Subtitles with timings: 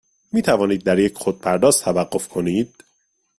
[0.33, 2.83] می توانید در یک خودپرداز توقف کنید؟